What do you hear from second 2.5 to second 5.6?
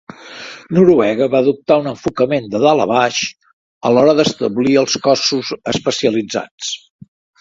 de dalt a baix a l'hora d'establir els Cossos